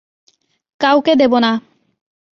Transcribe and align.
কাউকে 0.81 1.13
দেব 1.15 1.33
না। 1.37 1.51